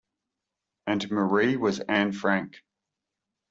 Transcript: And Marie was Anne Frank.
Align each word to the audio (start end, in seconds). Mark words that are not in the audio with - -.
And 0.87 1.11
Marie 1.11 1.57
was 1.57 1.79
Anne 1.81 2.11
Frank. 2.11 2.63